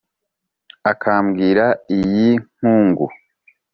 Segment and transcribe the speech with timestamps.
[0.91, 1.65] Akambwira
[1.97, 3.05] iy’inkungu,